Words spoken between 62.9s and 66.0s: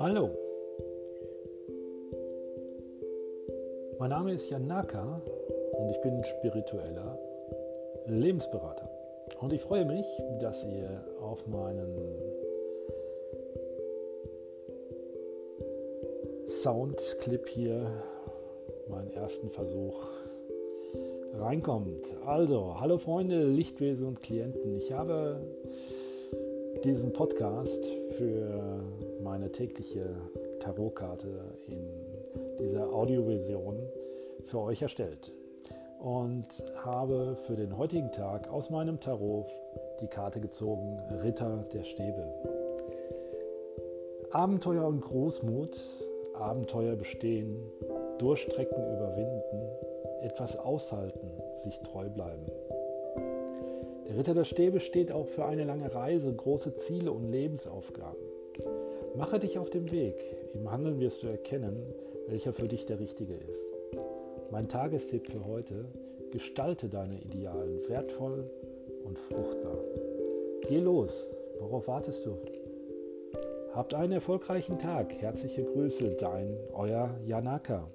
richtige ist. Mein Tagestipp für heute,